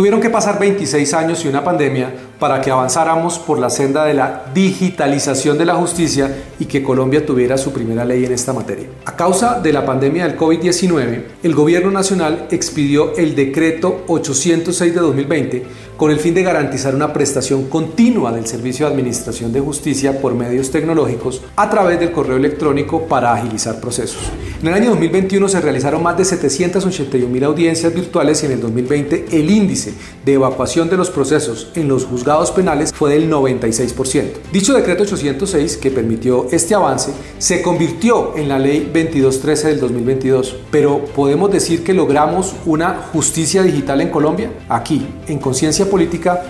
[0.00, 4.14] Tuvieron que pasar 26 años y una pandemia para que avanzáramos por la senda de
[4.14, 8.88] la digitalización de la justicia y que Colombia tuviera su primera ley en esta materia.
[9.04, 15.00] A causa de la pandemia del COVID-19, el Gobierno Nacional expidió el decreto 806 de
[15.00, 15.66] 2020
[15.98, 20.32] con el fin de garantizar una prestación continua del servicio de administración de justicia por
[20.32, 24.32] medios tecnológicos a través del correo electrónico para agilizar procesos.
[24.60, 28.60] En el año 2021 se realizaron más de 781 mil audiencias virtuales y en el
[28.60, 34.24] 2020 el índice de evacuación de los procesos en los juzgados penales fue del 96%.
[34.52, 40.56] Dicho decreto 806 que permitió este avance se convirtió en la ley 2213 del 2022.
[40.70, 44.52] Pero ¿podemos decir que logramos una justicia digital en Colombia?
[44.68, 46.42] Aquí, en Conciencia Política,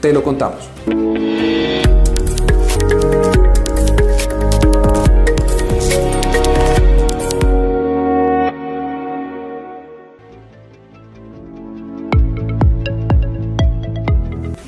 [0.00, 0.70] te lo contamos.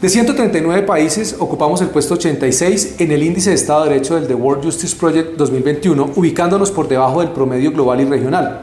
[0.00, 4.28] De 139 países ocupamos el puesto 86 en el índice de Estado de Derecho del
[4.28, 8.60] The World Justice Project 2021, ubicándonos por debajo del promedio global y regional.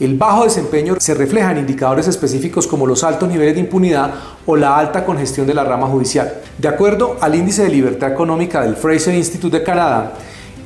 [0.00, 4.14] El bajo desempeño se refleja en indicadores específicos como los altos niveles de impunidad
[4.46, 6.40] o la alta congestión de la rama judicial.
[6.58, 10.14] De acuerdo al índice de libertad económica del Fraser Institute de Canadá,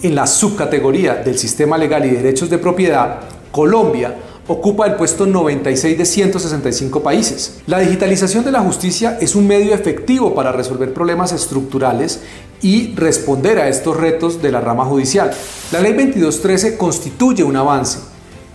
[0.02, 3.20] en la subcategoría del sistema legal y derechos de propiedad,
[3.52, 4.14] Colombia
[4.48, 7.60] ocupa el puesto 96 de 165 países.
[7.66, 12.20] La digitalización de la justicia es un medio efectivo para resolver problemas estructurales
[12.62, 15.30] y responder a estos retos de la rama judicial.
[15.70, 17.98] La ley 2213 constituye un avance,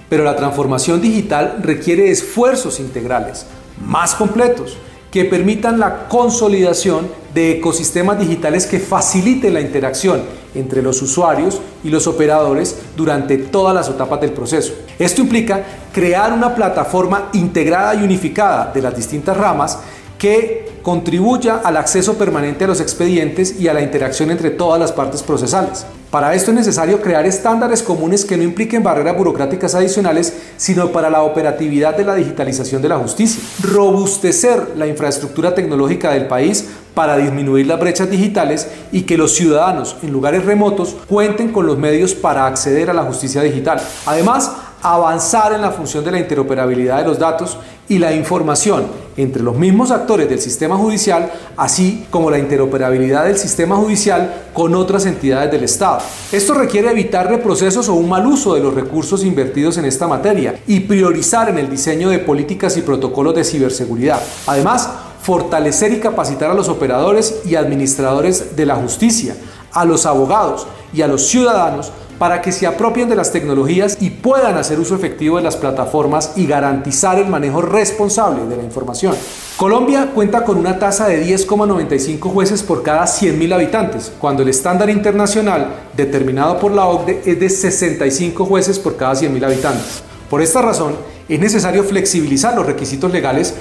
[0.10, 3.46] pero la transformación digital requiere esfuerzos integrales,
[3.86, 4.78] más completos,
[5.14, 10.24] que permitan la consolidación de ecosistemas digitales que faciliten la interacción
[10.56, 14.74] entre los usuarios y los operadores durante todas las etapas del proceso.
[14.98, 19.78] Esto implica crear una plataforma integrada y unificada de las distintas ramas
[20.18, 24.92] que contribuya al acceso permanente a los expedientes y a la interacción entre todas las
[24.92, 25.86] partes procesales.
[26.14, 31.10] Para esto es necesario crear estándares comunes que no impliquen barreras burocráticas adicionales, sino para
[31.10, 33.42] la operatividad de la digitalización de la justicia.
[33.64, 39.96] Robustecer la infraestructura tecnológica del país para disminuir las brechas digitales y que los ciudadanos
[40.04, 43.82] en lugares remotos cuenten con los medios para acceder a la justicia digital.
[44.06, 44.52] Además,
[44.84, 47.58] avanzar en la función de la interoperabilidad de los datos
[47.90, 48.86] y la información
[49.18, 54.76] entre los mismos actores del sistema judicial, así como la interoperabilidad del sistema judicial con
[54.76, 56.00] otras entidades del Estado.
[56.32, 60.60] Esto requiere evitar reprocesos o un mal uso de los recursos invertidos en esta materia
[60.68, 64.22] y priorizar en el diseño de políticas y protocolos de ciberseguridad.
[64.48, 64.90] Además,
[65.24, 69.36] fortalecer y capacitar a los operadores y administradores de la justicia,
[69.74, 74.10] a los abogados y a los ciudadanos para que se apropien de las tecnologías y
[74.12, 79.16] puedan hacer uso efectivo de las plataformas y garantizar el manejo responsable de la información.
[79.58, 84.90] Colombia cuenta con una tasa de 10,95 jueces por cada 100.000 habitantes, cuando el estándar
[84.90, 85.68] internacional
[85.98, 90.04] determinado por la OCDE es de 65 jueces por cada 100.000 habitantes.
[90.30, 90.96] Por esta razón,
[91.28, 93.54] es necesario flexibilizar los requisitos legales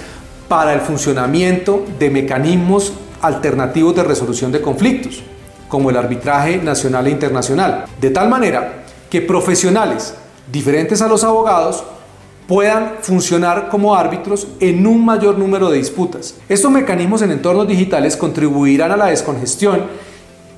[0.48, 5.22] para el funcionamiento de mecanismos alternativos de resolución de conflictos,
[5.72, 10.12] como el arbitraje nacional e internacional, de tal manera que profesionales
[10.52, 11.82] diferentes a los abogados
[12.46, 16.34] puedan funcionar como árbitros en un mayor número de disputas.
[16.46, 19.84] Estos mecanismos en entornos digitales contribuirán a la descongestión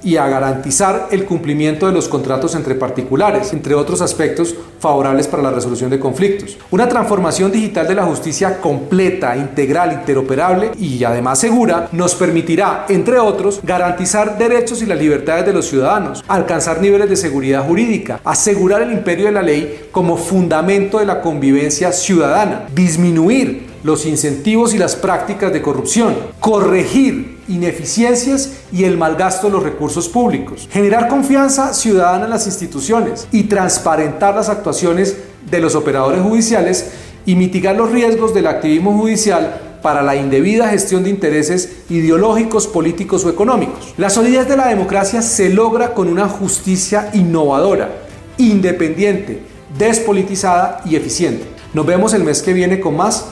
[0.04, 5.42] y a garantizar el cumplimiento de los contratos entre particulares, entre otros aspectos favorables para
[5.42, 6.58] la resolución de conflictos.
[6.70, 13.18] Una transformación digital de la justicia completa, integral, interoperable y además segura nos permitirá, entre
[13.18, 18.82] otros, garantizar derechos y las libertades de los ciudadanos, alcanzar niveles de seguridad jurídica, asegurar
[18.82, 24.78] el imperio de la ley como fundamento de la convivencia ciudadana, disminuir los incentivos y
[24.78, 31.74] las prácticas de corrupción, corregir ineficiencias y el malgasto de los recursos públicos, generar confianza
[31.74, 35.18] ciudadana en las instituciones y transparentar las actuaciones
[35.50, 36.92] de los operadores judiciales
[37.26, 43.22] y mitigar los riesgos del activismo judicial para la indebida gestión de intereses ideológicos, políticos
[43.26, 43.92] o económicos.
[43.98, 47.90] La solidez de la democracia se logra con una justicia innovadora,
[48.38, 49.42] independiente,
[49.78, 51.44] despolitizada y eficiente.
[51.74, 53.26] Nos vemos el mes que viene con más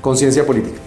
[0.00, 0.85] conciencia política.